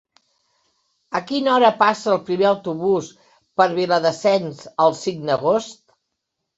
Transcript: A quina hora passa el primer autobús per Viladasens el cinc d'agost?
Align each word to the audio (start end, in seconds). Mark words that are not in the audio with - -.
A 1.19 1.21
quina 1.31 1.51
hora 1.57 1.69
passa 1.83 2.09
el 2.15 2.19
primer 2.31 2.49
autobús 2.53 3.13
per 3.63 3.71
Viladasens 3.79 4.69
el 4.89 5.01
cinc 5.07 5.27
d'agost? 5.33 5.83